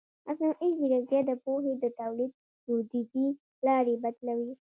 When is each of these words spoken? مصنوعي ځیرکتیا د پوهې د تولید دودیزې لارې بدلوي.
مصنوعي 0.27 0.69
ځیرکتیا 0.79 1.21
د 1.25 1.31
پوهې 1.43 1.73
د 1.81 1.85
تولید 1.99 2.31
دودیزې 2.65 3.27
لارې 3.65 3.95
بدلوي. 4.03 4.53